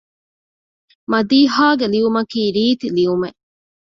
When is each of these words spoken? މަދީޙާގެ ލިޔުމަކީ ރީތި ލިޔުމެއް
މަދީޙާގެ 1.11 1.85
ލިޔުމަކީ 1.93 2.41
ރީތި 2.55 2.87
ލިޔުމެއް 2.95 3.39